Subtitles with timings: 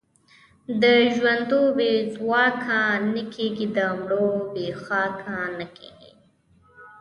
[0.81, 2.81] د ژوندو بې ځواکه
[3.13, 6.11] نه کېږي، د مړو بې خاکه نه کېږي.